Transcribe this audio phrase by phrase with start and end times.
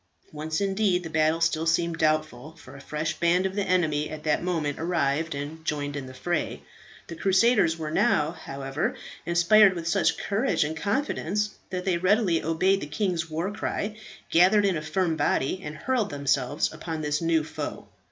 [0.33, 4.23] Once, indeed, the battle still seemed doubtful, for a fresh band of the enemy at
[4.23, 6.63] that moment arrived and joined in the fray.
[7.05, 8.95] The crusaders were now, however,
[9.27, 13.95] inspired with such courage and confidence that they readily obeyed the king's war cry,
[14.31, 17.87] gathered in a firm body, and hurled themselves upon this new foe.